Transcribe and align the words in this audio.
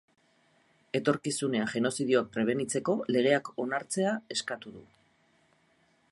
Etorkizunean 0.99 1.67
genozidioak 1.73 2.31
prebenitzeko 2.37 2.95
legeak 3.17 3.51
onartzea 3.65 4.15
eskatu 4.37 4.73
du. 4.79 4.81